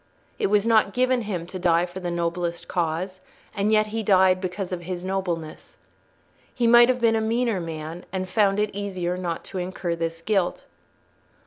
[0.39, 3.21] It was not given him to die for the noblest cause,
[3.55, 5.77] and yet he died because of his nobleness.
[6.51, 10.23] He might have been a meaner man and found it easier not to incur this
[10.23, 10.65] guilt.